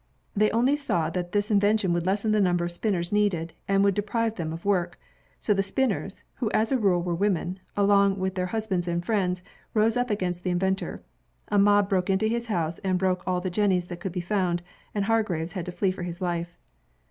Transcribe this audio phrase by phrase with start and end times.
[0.35, 3.93] They only saw that this invention would lessen the number of spinners needed, and would
[3.93, 4.97] deprive them of work.
[5.39, 9.43] So the spinners, who as a rule were women, along with their husbands and friends,
[9.75, 11.03] rose up against the in ventor.
[11.49, 14.63] A mob broke into his house and broke all the jennies that could be found,
[14.95, 16.57] and Hargreaves had to flee for his life.